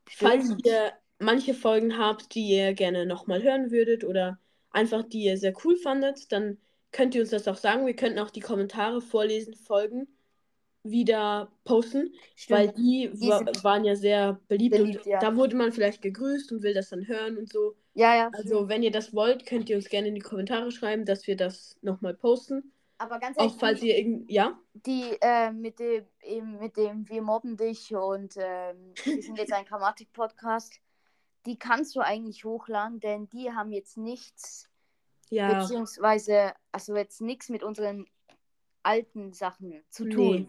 Falls 0.09 0.47
Stimmt. 0.47 0.67
ihr 0.67 0.93
manche 1.19 1.55
Folgen 1.55 1.99
habt, 1.99 2.35
die 2.35 2.49
ihr 2.49 2.75
gerne 2.75 3.07
nochmal 3.07 3.43
hören 3.43 3.71
würdet 3.71 4.05
oder 4.05 4.39
einfach 4.73 5.03
die 5.03 5.25
ihr 5.25 5.39
sehr 5.39 5.55
cool 5.65 5.77
fandet, 5.77 6.33
dann 6.33 6.59
könnt 6.91 7.15
ihr 7.15 7.23
uns 7.23 7.31
das 7.31 7.49
auch 7.49 7.57
sagen. 7.57 7.87
Wir 7.87 7.97
könnten 7.97 8.19
auch 8.19 8.31
die 8.31 8.41
Kommentare 8.41 9.01
vorlesen, 9.01 9.55
Folgen 9.55 10.09
wieder 10.85 11.53
posten. 11.65 12.13
Weil 12.49 12.71
Stimmt. 12.71 12.79
die 12.79 13.11
wa 13.15 13.45
waren 13.63 13.85
ja 13.85 13.95
sehr 13.95 14.41
beliebt, 14.49 14.77
Beliebt, 14.77 14.99
und 14.99 15.07
ja. 15.07 15.21
da 15.21 15.37
wurde 15.37 15.57
man 15.57 15.73
vielleicht 15.73 16.03
gegrüßt 16.03 16.53
und 16.53 16.63
will 16.63 16.75
das 16.75 16.91
dann 16.91 17.07
hören 17.07 17.39
und 17.39 17.53
so. 17.53 17.77
Ja, 17.95 18.17
ja. 18.17 18.31
Also, 18.33 18.69
wenn 18.69 18.83
ihr 18.83 18.91
das 18.91 19.15
wollt, 19.15 19.47
könnt 19.47 19.69
ihr 19.69 19.77
uns 19.77 19.89
gerne 19.89 20.09
in 20.09 20.15
die 20.15 20.21
Kommentare 20.21 20.71
schreiben, 20.71 21.05
dass 21.05 21.27
wir 21.27 21.37
das 21.37 21.77
nochmal 21.83 22.15
posten. 22.15 22.73
Aber 22.99 23.19
ganz 23.19 23.37
ehrlich, 23.37 23.53
Auch 23.53 23.59
falls 23.59 23.81
die, 23.81 23.89
ihr 23.89 23.99
irgend. 23.99 24.31
Ja? 24.31 24.59
die 24.75 25.17
äh, 25.21 25.51
mit 25.51 25.79
dem, 25.79 26.05
eben 26.23 26.59
mit 26.59 26.77
dem 26.77 27.09
Wir 27.09 27.21
mobben 27.21 27.57
dich 27.57 27.95
und 27.95 28.37
ähm, 28.37 28.93
wir 29.05 29.23
sind 29.23 29.39
jetzt 29.39 29.53
ein 29.53 29.65
Grammatik-Podcast, 29.65 30.81
die 31.47 31.59
kannst 31.59 31.97
du 31.97 32.01
eigentlich 32.01 32.45
hochladen, 32.45 33.01
denn 33.01 33.29
die 33.31 33.51
haben 33.53 33.73
jetzt 33.73 33.97
nichts, 33.97 34.69
Ja. 35.31 35.61
beziehungsweise, 35.61 36.53
also 36.71 36.97
jetzt 36.97 37.21
nichts 37.21 37.49
mit 37.49 37.63
unseren 37.63 38.07
alten 38.83 39.33
Sachen 39.33 39.83
zu 39.91 40.09
tun, 40.09 40.37
Nee. 40.47 40.49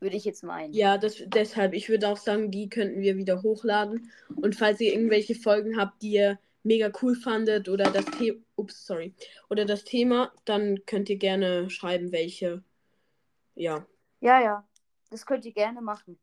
würde 0.00 0.16
ich 0.16 0.24
jetzt 0.24 0.42
meinen. 0.42 0.72
Ja, 0.72 0.98
das, 0.98 1.22
deshalb, 1.26 1.72
ich 1.74 1.88
würde 1.88 2.08
auch 2.08 2.16
sagen, 2.16 2.50
die 2.50 2.68
könnten 2.68 3.00
wir 3.00 3.16
wieder 3.16 3.42
hochladen. 3.42 4.10
Und 4.36 4.56
falls 4.56 4.80
ihr 4.80 4.92
irgendwelche 4.92 5.34
Folgen 5.34 5.78
habt, 5.78 6.02
die 6.02 6.12
ihr 6.12 6.38
mega 6.62 6.90
cool 7.00 7.14
fandet 7.14 7.68
oder 7.68 7.90
das 7.90 8.04
Thema, 8.06 8.38
ups, 8.56 8.86
sorry, 8.86 9.14
oder 9.48 9.64
das 9.64 9.84
Thema, 9.84 10.32
dann 10.44 10.84
könnt 10.86 11.08
ihr 11.08 11.16
gerne 11.16 11.70
schreiben, 11.70 12.12
welche. 12.12 12.62
Ja. 13.54 13.86
Ja, 14.20 14.40
ja, 14.40 14.68
das 15.10 15.24
könnt 15.26 15.44
ihr 15.44 15.52
gerne 15.52 15.80
machen. 15.80 16.18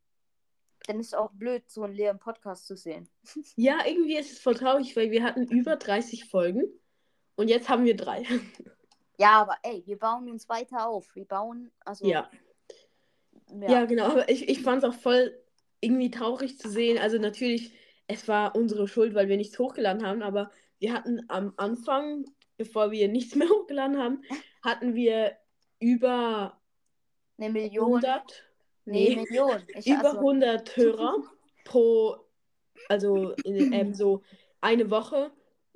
Denn 0.87 0.99
es 0.99 1.07
ist 1.07 1.15
auch 1.15 1.31
blöd, 1.31 1.69
so 1.69 1.83
einen 1.83 1.93
leeren 1.93 2.19
Podcast 2.19 2.67
zu 2.67 2.75
sehen. 2.75 3.09
Ja, 3.55 3.79
irgendwie 3.85 4.17
ist 4.17 4.31
es 4.31 4.39
voll 4.39 4.55
traurig, 4.55 4.95
weil 4.95 5.11
wir 5.11 5.23
hatten 5.23 5.43
über 5.43 5.75
30 5.75 6.25
Folgen 6.25 6.63
und 7.35 7.47
jetzt 7.47 7.69
haben 7.69 7.85
wir 7.85 7.95
drei. 7.95 8.23
Ja, 9.19 9.41
aber 9.41 9.57
ey, 9.61 9.83
wir 9.85 9.99
bauen 9.99 10.27
uns 10.27 10.49
weiter 10.49 10.87
auf. 10.87 11.15
Wir 11.15 11.25
bauen, 11.25 11.71
also. 11.85 12.05
Ja. 12.05 12.29
ja. 13.51 13.71
Ja, 13.71 13.85
genau. 13.85 14.05
Aber 14.05 14.27
ich, 14.27 14.49
ich 14.49 14.63
fand 14.63 14.83
es 14.83 14.89
auch 14.89 14.95
voll 14.95 15.39
irgendwie 15.81 16.09
traurig 16.09 16.57
zu 16.57 16.69
sehen. 16.69 16.97
Also 16.97 17.19
natürlich, 17.19 17.73
es 18.07 18.27
war 18.27 18.55
unsere 18.55 18.87
Schuld, 18.87 19.13
weil 19.13 19.27
wir 19.27 19.37
nichts 19.37 19.59
hochgeladen 19.59 20.05
haben, 20.05 20.23
aber 20.23 20.49
wir 20.79 20.93
hatten 20.93 21.21
am 21.29 21.53
Anfang, 21.57 22.25
bevor 22.57 22.91
wir 22.91 23.07
nichts 23.07 23.35
mehr 23.35 23.49
hochgeladen 23.49 23.97
haben, 23.97 24.23
hatten 24.63 24.95
wir 24.95 25.37
über 25.79 26.59
Eine 27.37 27.49
Million. 27.51 28.03
100, 28.03 28.43
Nee, 28.85 29.15
nee, 29.15 29.23
Million. 29.23 29.61
Ich, 29.75 29.87
über 29.87 30.05
also, 30.05 30.17
100 30.19 30.75
Hörer 30.77 31.15
pro, 31.65 32.17
also 32.89 33.33
ähm, 33.45 33.93
so 33.93 34.21
eine 34.61 34.89
Woche, 34.89 35.31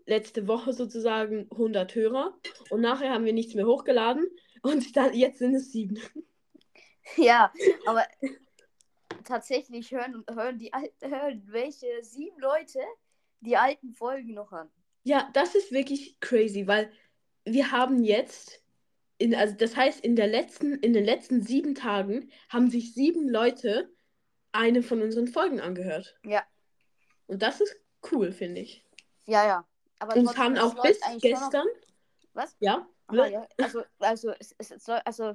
letzte 0.06 0.48
Woche 0.48 0.74
sozusagen 0.74 1.48
100 1.52 1.96
Hörer 1.96 2.38
und 2.70 2.82
nachher 2.82 3.12
haben 3.12 3.26
wir 3.26 3.34
nichts 3.34 3.56
mehr 3.56 3.68
hochgeladen 3.68 4.26
und 4.62 4.96
dann, 4.96 5.14
jetzt 5.14 5.40
sind 5.40 5.56
es 5.56 5.72
sieben. 5.72 6.00
Ja, 7.16 7.54
aber 7.86 8.06
tatsächlich 9.24 9.92
hören, 9.94 10.26
hören 10.30 10.60
die 10.60 10.72
hören 11.02 11.42
welche 11.46 11.88
sieben 12.04 12.38
Leute 12.38 12.82
die 13.40 13.56
alten 13.56 13.94
Folgen 13.94 14.34
noch 14.34 14.52
an. 14.52 14.70
Ja, 15.04 15.30
das 15.34 15.56
ist 15.56 15.72
wirklich 15.72 16.20
crazy, 16.20 16.68
weil 16.68 16.92
wir 17.46 17.72
haben 17.72 18.04
jetzt, 18.04 18.62
in, 19.18 19.34
also 19.36 19.56
das 19.56 19.76
heißt, 19.76 20.02
in 20.02 20.16
der 20.16 20.28
letzten, 20.28 20.76
in 20.80 20.94
den 20.94 21.04
letzten 21.06 21.42
sieben 21.42 21.76
Tagen 21.76 22.30
haben 22.50 22.70
sich 22.70 22.94
sieben 22.94 23.28
Leute 23.30 23.92
eine 24.52 24.84
von 24.84 25.02
unseren 25.02 25.28
Folgen 25.28 25.60
angehört. 25.60 26.18
Ja. 26.24 26.44
Und 27.28 27.42
das 27.42 27.62
ist 27.62 27.76
cool, 28.12 28.32
finde 28.32 28.62
ich. 28.62 28.86
Ja, 29.26 29.46
ja. 29.46 29.68
Aber 30.00 30.16
Und 30.16 30.26
es 30.30 30.38
haben 30.38 30.58
auch 30.58 30.82
bis 30.82 31.00
schon 31.04 31.14
noch- 31.14 31.22
gestern, 31.22 31.68
Was? 32.34 32.56
ja, 32.60 32.88
Aha, 33.08 33.26
ja. 33.28 33.48
Also, 33.58 33.84
also, 34.00 34.32
es, 34.40 34.54
es 34.60 34.70
soll, 34.84 35.00
also, 35.06 35.34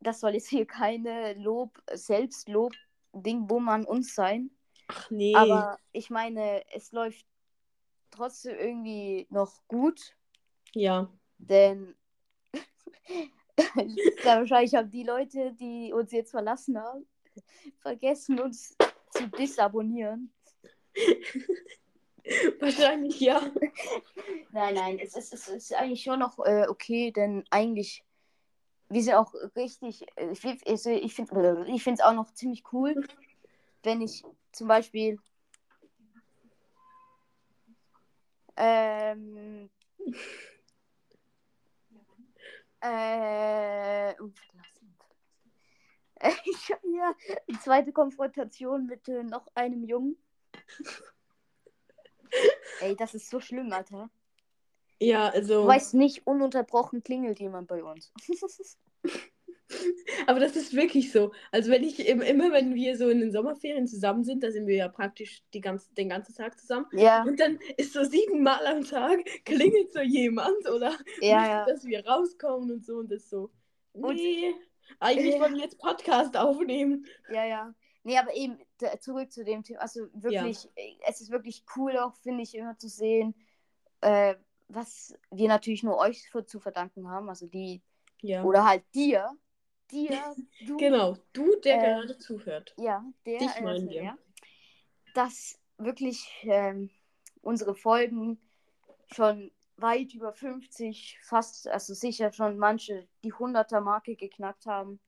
das 0.00 0.20
soll 0.20 0.34
jetzt 0.34 0.48
hier 0.48 0.66
keine 0.66 1.34
Lob, 1.34 1.82
Selbstlob, 1.92 2.72
Ding, 3.12 3.46
Bumm 3.46 3.68
an 3.68 3.84
uns 3.84 4.14
sein. 4.14 4.50
ach 4.88 5.10
nee, 5.10 5.34
Aber 5.34 5.78
ich 5.92 6.10
meine, 6.10 6.62
es 6.72 6.92
läuft 6.92 7.26
trotzdem 8.10 8.56
irgendwie 8.56 9.26
noch 9.30 9.60
gut, 9.66 10.14
ja, 10.72 11.10
denn 11.38 11.94
sehr 14.22 14.38
wahrscheinlich 14.38 14.74
haben 14.74 14.90
die 14.90 15.04
Leute, 15.04 15.52
die 15.52 15.92
uns 15.92 16.12
jetzt 16.12 16.30
verlassen 16.30 16.78
haben, 16.78 17.06
vergessen 17.80 18.40
uns 18.40 18.76
zu 19.10 19.28
disabonnieren. 19.28 20.32
wahrscheinlich 22.60 23.20
ja. 23.20 23.40
Nein, 24.50 24.74
nein, 24.74 24.98
es 24.98 25.16
ist, 25.16 25.34
es 25.34 25.48
ist 25.48 25.74
eigentlich 25.74 26.02
schon 26.02 26.20
noch 26.20 26.38
äh, 26.44 26.66
okay, 26.68 27.12
denn 27.12 27.44
eigentlich, 27.50 28.04
wir 28.88 29.02
sind 29.02 29.14
auch 29.14 29.34
richtig, 29.56 30.06
äh, 30.16 30.32
ich, 30.32 30.66
also 30.66 30.90
ich 30.90 31.14
finde 31.14 31.32
es 31.92 32.00
auch 32.00 32.14
noch 32.14 32.32
ziemlich 32.32 32.64
cool, 32.72 32.94
wenn 33.82 34.00
ich 34.00 34.24
zum 34.52 34.68
Beispiel 34.68 35.18
ähm, 38.56 39.70
äh, 42.84 44.14
oh, 44.20 44.30
verlassen. 44.30 44.94
Ich 46.46 46.70
habe 46.70 46.80
hier 46.82 47.14
die 47.48 47.58
zweite 47.58 47.92
Konfrontation 47.92 48.86
mit 48.86 49.08
äh, 49.08 49.22
noch 49.22 49.46
einem 49.54 49.84
Jungen. 49.84 50.16
Ey, 52.80 52.96
das 52.96 53.14
ist 53.14 53.30
so 53.30 53.40
schlimm, 53.40 53.72
Alter. 53.72 54.10
Ja, 55.00 55.30
Du 55.30 55.36
also, 55.36 55.66
weißt 55.66 55.94
nicht, 55.94 56.26
ununterbrochen 56.26 57.02
klingelt 57.02 57.40
jemand 57.40 57.68
bei 57.68 57.82
uns. 57.82 58.12
aber 60.26 60.40
das 60.40 60.56
ist 60.56 60.74
wirklich 60.74 61.12
so. 61.12 61.32
Also 61.52 61.70
wenn 61.70 61.82
ich, 61.84 62.06
im- 62.08 62.20
immer 62.22 62.52
wenn 62.52 62.74
wir 62.74 62.96
so 62.96 63.08
in 63.08 63.20
den 63.20 63.32
Sommerferien 63.32 63.86
zusammen 63.86 64.24
sind, 64.24 64.42
da 64.42 64.50
sind 64.50 64.66
wir 64.66 64.76
ja 64.76 64.88
praktisch 64.88 65.42
die 65.52 65.60
ganze, 65.60 65.92
den 65.94 66.08
ganzen 66.08 66.34
Tag 66.34 66.58
zusammen. 66.58 66.86
ja, 66.92 67.22
Und 67.22 67.38
dann 67.40 67.58
ist 67.76 67.92
so 67.92 68.04
siebenmal 68.04 68.66
am 68.66 68.84
Tag 68.84 69.18
klingelt 69.44 69.92
so 69.92 70.00
jemand 70.00 70.68
oder 70.68 70.96
ja, 71.20 71.46
ja. 71.48 71.64
dass 71.66 71.84
wir 71.84 72.06
rauskommen 72.06 72.70
und 72.70 72.84
so 72.84 72.96
und 72.98 73.10
das 73.10 73.28
so. 73.28 73.50
Und- 73.92 74.16
Nee, 74.16 74.54
eigentlich 75.00 75.34
Ja. 75.34 75.40
wollen 75.40 75.54
wir 75.54 75.62
jetzt 75.62 75.78
Podcast 75.78 76.36
aufnehmen. 76.36 77.06
Ja, 77.32 77.44
ja. 77.44 77.74
Nee, 78.02 78.18
aber 78.18 78.34
eben 78.34 78.58
zurück 79.00 79.32
zu 79.32 79.44
dem 79.44 79.62
Thema. 79.62 79.80
Also 79.80 80.08
wirklich, 80.12 80.68
äh, 80.76 80.92
es 81.08 81.20
ist 81.22 81.30
wirklich 81.30 81.64
cool 81.76 81.96
auch, 81.96 82.14
finde 82.16 82.42
ich, 82.42 82.54
immer 82.54 82.76
zu 82.76 82.88
sehen, 82.88 83.34
äh, 84.02 84.34
was 84.68 85.14
wir 85.30 85.48
natürlich 85.48 85.82
nur 85.82 85.96
euch 85.98 86.28
für, 86.30 86.44
zu 86.44 86.60
verdanken 86.60 87.08
haben. 87.08 87.28
Also 87.30 87.46
die, 87.46 87.80
oder 88.42 88.66
halt 88.66 88.82
dir. 88.94 89.30
Dir, 89.90 90.34
du. 90.66 90.76
Genau, 90.76 91.16
du, 91.32 91.56
der 91.60 91.76
Äh, 91.76 91.80
gerade 91.80 92.18
zuhört. 92.18 92.74
Ja, 92.78 93.04
der. 93.26 93.38
Dich 93.38 93.60
meinen 93.60 93.88
wir. 93.88 94.02
ja, 94.02 94.18
dass 95.14 95.58
wirklich 95.78 96.28
ähm, 96.42 96.90
unsere 97.42 97.74
Folgen 97.74 98.38
schon 99.12 99.50
weit 99.76 100.14
über 100.14 100.32
50, 100.32 101.18
fast, 101.22 101.68
also 101.68 101.94
sicher 101.94 102.32
schon 102.32 102.58
manche 102.58 103.06
die 103.22 103.32
100er-Marke 103.32 104.16
geknackt 104.16 104.66
haben 104.66 105.00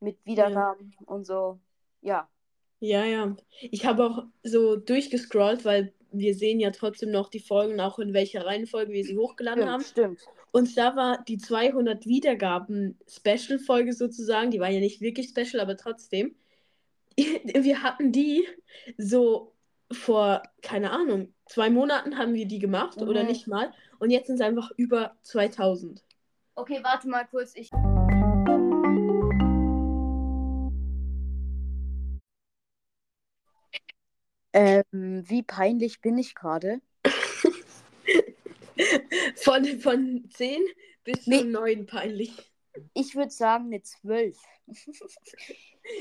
mit 0.00 0.24
Wiedergaben 0.24 0.94
und 1.06 1.24
so. 1.26 1.60
Ja, 2.00 2.28
Ja, 2.80 3.04
ja. 3.04 3.36
Ich 3.60 3.84
habe 3.84 4.06
auch 4.06 4.24
so 4.42 4.76
durchgescrollt, 4.76 5.64
weil 5.64 5.92
wir 6.12 6.34
sehen 6.34 6.60
ja 6.60 6.70
trotzdem 6.70 7.10
noch 7.10 7.28
die 7.28 7.40
Folgen, 7.40 7.80
auch 7.80 7.98
in 7.98 8.14
welcher 8.14 8.46
Reihenfolge 8.46 8.92
wir 8.92 9.04
sie 9.04 9.16
hochgeladen 9.16 9.68
haben. 9.68 9.82
stimmt, 9.82 10.20
stimmt. 10.20 10.39
Und 10.52 10.76
da 10.76 10.96
war 10.96 11.22
die 11.24 11.38
200 11.38 12.06
Wiedergaben 12.06 12.98
Special-Folge 13.08 13.92
sozusagen. 13.92 14.50
Die 14.50 14.60
war 14.60 14.68
ja 14.70 14.80
nicht 14.80 15.00
wirklich 15.00 15.28
special, 15.28 15.60
aber 15.60 15.76
trotzdem. 15.76 16.34
Wir 17.16 17.82
hatten 17.82 18.12
die 18.12 18.46
so 18.98 19.54
vor, 19.92 20.42
keine 20.62 20.90
Ahnung, 20.92 21.34
zwei 21.46 21.68
Monaten 21.68 22.16
haben 22.16 22.34
wir 22.34 22.46
die 22.46 22.60
gemacht 22.60 23.02
oder 23.02 23.22
Mhm. 23.22 23.28
nicht 23.28 23.46
mal. 23.48 23.72
Und 23.98 24.10
jetzt 24.10 24.28
sind 24.28 24.36
es 24.36 24.40
einfach 24.40 24.70
über 24.76 25.16
2000. 25.22 26.04
Okay, 26.54 26.78
warte 26.82 27.08
mal 27.08 27.24
kurz. 27.26 27.54
Ich. 27.56 27.70
Ähm, 34.52 35.24
wie 35.28 35.42
peinlich 35.42 36.00
bin 36.00 36.18
ich 36.18 36.34
gerade? 36.34 36.80
Von, 39.42 39.64
von 39.80 40.28
10 40.30 40.62
bis 41.04 41.26
Nee. 41.26 41.38
zu 41.40 41.44
9 41.46 41.86
peinlich. 41.86 42.32
Ich 42.94 43.14
würde 43.14 43.30
sagen 43.30 43.66
eine 43.66 43.82
12. 43.82 44.38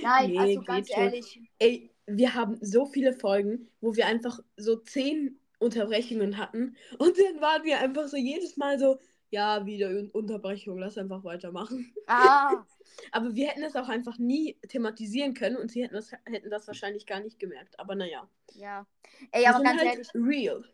Nein, 0.03 0.31
Nee, 0.31 0.39
also 0.39 0.61
ganz 0.61 0.89
schon. 0.89 1.03
ehrlich. 1.03 1.41
Ey, 1.57 1.91
wir 2.05 2.33
haben 2.33 2.57
so 2.61 2.85
viele 2.85 3.13
Folgen, 3.13 3.69
wo 3.81 3.95
wir 3.95 4.05
einfach 4.07 4.39
so 4.57 4.75
10 4.77 5.39
Unterbrechungen 5.59 6.37
hatten. 6.37 6.75
Und 6.97 7.17
dann 7.17 7.41
waren 7.41 7.63
wir 7.63 7.79
einfach 7.79 8.07
so 8.07 8.17
jedes 8.17 8.57
Mal 8.57 8.77
so, 8.79 8.99
ja, 9.31 9.65
wieder 9.65 9.89
Un- 9.89 10.09
Unterbrechung, 10.11 10.77
lass 10.77 10.97
einfach 10.97 11.23
weitermachen. 11.23 11.93
Ah, 12.07 12.65
Aber 13.11 13.35
wir 13.35 13.47
hätten 13.47 13.61
das 13.61 13.75
auch 13.75 13.87
einfach 13.89 14.17
nie 14.17 14.57
thematisieren 14.67 15.33
können 15.33 15.57
und 15.57 15.69
sie 15.71 15.83
hätten 15.83 15.93
das, 15.93 16.11
hätten 16.25 16.49
das 16.49 16.67
wahrscheinlich 16.67 17.05
gar 17.05 17.19
nicht 17.19 17.39
gemerkt. 17.39 17.79
Aber 17.79 17.95
naja. 17.95 18.27
ja. 18.53 18.85
Ey, 19.31 19.45
aber 19.45 19.63
ganz 19.63 19.81
halt 19.81 19.91
ehrlich, 19.91 20.07
real. 20.15 20.65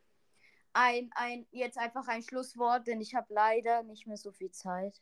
Ein, 0.75 1.09
ein, 1.15 1.47
jetzt 1.51 1.77
einfach 1.77 2.07
ein 2.07 2.21
Schlusswort, 2.21 2.85
denn 2.85 2.99
ich 2.99 3.15
habe 3.15 3.33
leider 3.33 3.83
nicht 3.83 4.05
mehr 4.07 4.17
so 4.17 4.31
viel 4.31 4.51
Zeit. 4.51 5.01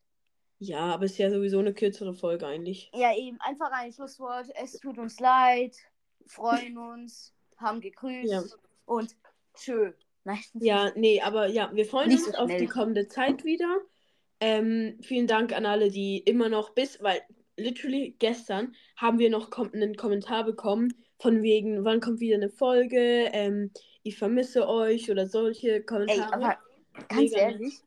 Ja, 0.60 0.94
aber 0.94 1.06
es 1.06 1.13
ist 1.13 1.18
ja 1.18 1.32
sowieso 1.32 1.60
eine 1.60 1.74
kürzere 1.74 2.13
Folge 2.13 2.46
eigentlich. 2.46 2.92
Ja, 2.94 3.15
eben, 3.15 3.39
einfach 3.42 3.72
ein 3.72 3.92
Schlusswort. 3.92 4.48
Es 4.56 4.74
tut 4.74 5.00
uns 5.00 5.20
leid, 5.20 5.75
freuen 6.27 6.77
uns, 6.77 7.34
haben 7.58 7.82
gegrüßt 7.82 8.32
Ja. 8.32 8.44
und 8.86 9.15
tschö. 9.56 9.92
Nein. 10.24 10.39
Ja, 10.53 10.92
nee, 10.96 11.20
aber 11.22 11.48
ja, 11.48 11.72
wir 11.74 11.86
freuen 11.86 12.10
Nicht 12.10 12.25
uns 12.27 12.36
so 12.36 12.42
auf 12.44 12.56
die 12.56 12.68
kommende 12.68 13.08
Zeit 13.08 13.44
wieder. 13.44 13.80
Ähm, 14.39 15.00
vielen 15.01 15.27
Dank 15.27 15.53
an 15.53 15.65
alle, 15.65 15.89
die 15.89 16.20
immer 16.20 16.50
noch 16.50 16.70
bis, 16.70 17.01
weil 17.01 17.22
literally 17.58 18.15
gestern 18.20 18.75
haben 18.96 19.20
wir 19.20 19.30
noch 19.30 19.50
kom 19.50 19.72
einen 19.74 19.96
Kommentar 19.96 20.46
bekommen 20.46 20.94
von 21.20 21.42
wegen, 21.42 21.84
wann 21.84 22.00
kommt 22.00 22.20
wieder 22.20 22.36
eine 22.36 22.50
Folge, 22.50 23.30
ähm, 23.34 23.72
ich 24.03 24.17
vermisse 24.17 24.67
euch 24.67 25.10
oder 25.10 25.27
solche 25.27 25.75
Ey, 25.75 25.83
Kommentare. 25.86 26.33
aber 26.33 26.57
ganz 27.10 27.22
Mega 27.31 27.38
ehrlich, 27.38 27.81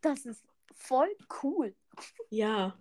das 0.00 0.26
ist 0.26 0.44
voll 0.74 1.10
cool, 1.42 1.74
Ja. 2.30 2.76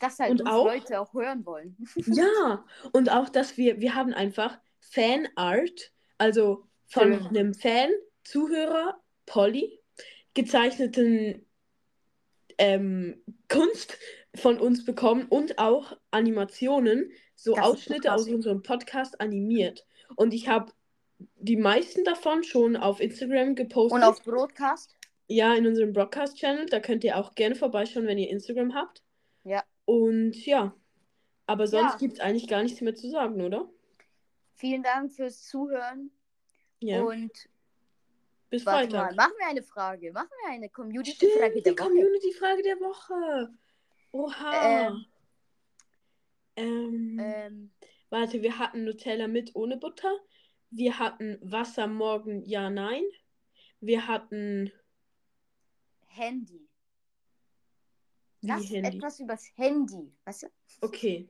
dass 0.00 0.18
halt 0.18 0.30
Und 0.32 0.46
auch- 0.46 0.66
Leute 0.66 1.00
auch 1.00 1.12
hören 1.14 1.44
wollen. 1.46 1.76
Ja, 2.06 2.64
und 2.92 3.10
auch, 3.10 3.28
dass 3.28 3.56
wir, 3.56 3.80
wir 3.80 3.94
haben 3.94 4.12
einfach 4.12 4.58
Fanart, 4.80 5.92
also 6.18 6.64
von 6.88 7.14
Schön. 7.14 7.26
einem 7.28 7.54
Fan, 7.54 7.90
Zuhörer, 8.24 9.00
Polly, 9.26 9.80
gezeichneten 10.34 11.46
ähm, 12.58 13.22
Kunst 13.48 13.96
von 14.34 14.58
uns 14.60 14.84
bekommen 14.84 15.26
und 15.28 15.58
auch 15.58 15.96
Animationen, 16.10 17.10
so 17.36 17.54
Das 17.54 17.64
Ausschnitte 17.64 18.12
aus 18.12 18.28
unserem 18.28 18.62
Podcast 18.62 19.20
animiert. 19.20 19.86
Und 20.16 20.34
ich 20.34 20.48
habe 20.48 20.72
die 21.36 21.56
meisten 21.56 22.04
davon 22.04 22.42
schon 22.44 22.76
auf 22.76 23.00
Instagram 23.00 23.54
gepostet. 23.54 23.98
Und 23.98 24.04
auf 24.04 24.22
Broadcast? 24.22 24.96
Ja, 25.28 25.54
in 25.54 25.66
unserem 25.66 25.92
Broadcast-Channel. 25.92 26.66
Da 26.66 26.80
könnt 26.80 27.04
ihr 27.04 27.16
auch 27.16 27.34
gerne 27.34 27.54
vorbeischauen, 27.54 28.06
wenn 28.06 28.18
ihr 28.18 28.30
Instagram 28.30 28.74
habt. 28.74 29.02
Ja. 29.44 29.62
Und 29.84 30.34
ja. 30.46 30.74
Aber 31.46 31.66
sonst 31.66 31.92
Ja. 31.92 31.98
gibt 31.98 32.14
es 32.14 32.20
eigentlich 32.20 32.48
gar 32.48 32.62
nichts 32.62 32.80
mehr 32.80 32.94
zu 32.94 33.08
sagen, 33.10 33.40
oder? 33.40 33.68
Vielen 34.54 34.82
Dank 34.82 35.12
fürs 35.12 35.44
Zuhören. 35.46 36.10
Ja. 36.80 37.02
Und 37.02 37.30
Bis 38.50 38.64
mal, 38.64 38.84
Freitag. 38.84 39.14
machen 39.16 39.32
wir 39.38 39.46
eine 39.48 39.62
Frage. 39.62 40.12
Machen 40.12 40.30
wir 40.44 40.52
eine 40.52 40.68
Community-Frage 40.68 41.54
die 41.56 41.62
der 41.62 41.72
Woche. 41.72 41.82
Community-Frage 41.88 42.62
der 42.62 42.80
Woche. 42.80 43.52
Oha. 44.12 44.88
Ähm. 44.88 45.04
Ähm, 46.56 47.18
Ähm, 47.20 47.70
warte, 48.10 48.42
wir 48.42 48.58
hatten 48.58 48.84
Nutella 48.84 49.28
mit 49.28 49.54
ohne 49.54 49.76
Butter. 49.76 50.12
Wir 50.70 50.98
hatten 50.98 51.38
Wasser 51.42 51.86
morgen, 51.86 52.42
ja, 52.44 52.70
nein. 52.70 53.02
Wir 53.80 54.06
hatten 54.06 54.70
Handy. 56.06 56.68
Lass 58.42 58.70
Handy. 58.70 58.96
etwas 58.96 59.20
übers 59.20 59.46
Handy, 59.56 60.12
weißt 60.24 60.44
du? 60.44 60.46
Okay. 60.80 61.28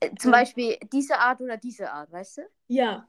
Äh, 0.00 0.14
zum. 0.16 0.32
Beispiel 0.32 0.78
diese 0.92 1.18
Art 1.18 1.40
oder 1.40 1.56
diese 1.56 1.90
Art, 1.92 2.10
weißt 2.10 2.38
du? 2.38 2.42
Ja. 2.68 3.08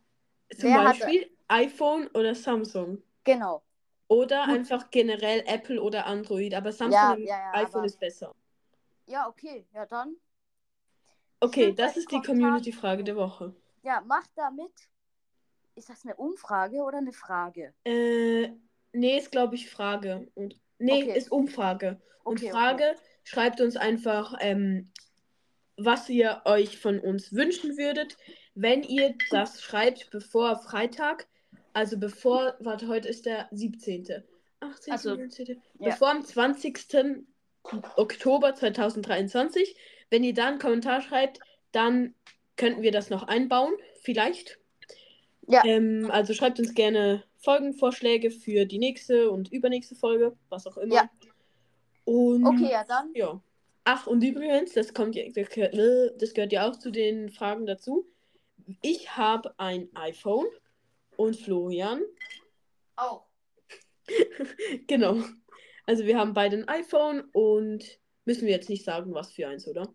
Zum 0.58 0.70
Wer 0.70 0.84
Beispiel 0.84 1.36
iPhone 1.48 2.08
oder 2.13 2.36
Samsung. 2.36 3.01
Genau. 3.24 3.63
Oder 4.08 4.46
Gut. 4.46 4.56
einfach 4.56 4.92
generell 4.92 5.44
Apple 5.48 5.82
oder 5.82 6.06
Android. 6.06 6.53
Aber 6.53 6.72
Samsung 6.72 6.92
Ja, 6.94 7.15
ja, 7.18 7.25
ja, 7.25 7.51
iPhone 7.53 7.77
aber- 7.80 7.86
ist 7.86 8.00
besser. 8.00 8.36
Ja, 9.08 9.27
okay. 9.27 9.65
Ja, 9.74 9.86
dann. 9.86 10.15
Okay, 11.39 11.74
das 11.74 11.98
ist 11.98 12.12
die 12.12 12.22
Community-Frage 12.22 13.03
der 13.03 13.15
Woche. 13.15 13.56
Ja, 13.82 14.01
mach 14.06 14.25
damit. 14.36 14.72
Ist 15.75 15.89
das 15.89 16.03
eine 16.03 16.15
Umfrage 16.15 16.77
oder 16.84 17.00
eine 17.00 17.13
Frage? 17.13 17.74
Äh, 17.84 18.50
nee, 18.92 19.18
ist 19.18 19.32
glaube 19.32 19.56
ich 19.56 19.70
Frage. 19.70 20.27
Und, 20.36 20.60
nee, 20.80 21.03
Okay. 21.03 21.18
ist 21.18 21.32
Umfrage. 21.32 22.00
Und 22.24 22.39
Okay, 22.39 22.51
Frage, 22.51 22.96
schreibt 23.24 23.60
uns 23.60 23.75
einfach, 23.75 24.36
ähm, 24.39 24.92
was 25.77 26.10
ihr 26.10 26.42
euch 26.46 26.77
von 26.77 27.00
uns 27.00 27.34
wünschen 27.34 27.77
würdet. 27.77 28.18
Wenn 28.56 28.84
ihr 28.84 29.15
das 29.32 29.62
schreibt 29.62 30.12
bevor 30.12 30.58
Freitag, 30.58 31.27
also 31.74 31.98
bevor, 31.98 32.56
warte, 32.60 32.88
heute 32.88 33.10
ist 33.10 33.25
der 33.25 33.48
17. 33.51 34.24
18. 34.60 34.94
Also, 34.94 35.15
19. 35.15 35.48
ja. 35.80 35.89
Bevor 35.89 36.12
am 36.12 36.24
20. 36.24 37.25
Oktober 37.96 38.53
2023. 38.53 39.75
Wenn 40.10 40.24
ihr 40.24 40.34
da 40.34 40.48
einen 40.48 40.60
Kommentar 40.60 41.01
schreibt, 41.01 41.39
dann 41.72 42.13
könnten 42.58 42.84
wir 42.84 42.91
das 42.91 43.10
noch 43.10 43.24
einbauen, 43.24 43.74
vielleicht. 44.02 44.60
Ja. 45.47 45.63
Ähm, 45.65 46.10
also 46.12 46.34
schreibt 46.34 46.60
uns 46.60 46.73
gerne 46.73 47.23
Folgenvorschläge 47.38 48.32
für 48.32 48.65
die 48.65 48.79
nächste 48.79 49.29
und 49.29 49.51
übernächste 49.51 49.95
Folge, 49.95 50.38
was 50.49 50.67
auch 50.67 50.77
immer. 50.77 50.95
Ja. 50.95 51.10
Und 52.06 52.45
Okay, 52.45 52.71
ja, 52.71 52.84
dann. 52.84 53.12
ja. 53.13 53.41
Ach, 53.86 54.08
und 54.08 54.23
übrigens, 54.23 54.73
das 54.73 54.93
kommt 54.93 55.15
ja, 55.15 55.23
das 55.29 55.49
gehört, 55.49 56.21
das 56.21 56.34
gehört 56.34 56.53
ja 56.53 56.69
auch 56.69 56.77
zu 56.77 56.89
den 56.91 57.29
Fragen 57.29 57.65
dazu. 57.65 58.08
Ich 58.82 59.17
habe 59.17 59.53
ein 59.58 59.89
iPhone 59.95 60.47
und 61.17 61.36
Florian. 61.36 62.01
Auch. 62.95 63.25
Genau. 64.88 65.17
Also 65.86 66.06
wir 66.06 66.17
haben 66.17 66.34
beide 66.34 66.58
ein 66.58 66.67
iPhone 66.67 67.21
und 67.34 67.99
müssen 68.25 68.45
wir 68.45 68.53
jetzt 68.53 68.69
nicht 68.69 68.86
sagen, 68.86 69.13
was 69.13 69.32
für 69.34 69.47
eins, 69.47 69.67
oder? 69.67 69.93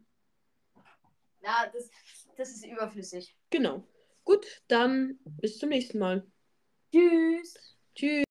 Na, 1.40 1.66
das, 1.72 1.90
das 2.36 2.50
ist 2.50 2.66
überflüssig. 2.66 3.34
Genau. 3.50 3.84
Gut, 4.28 4.44
dann 4.68 5.18
bis 5.40 5.56
zum 5.56 5.70
nächsten 5.70 5.98
Mal. 5.98 6.22
Tschüss. 6.92 7.54
Tschüss. 7.94 8.27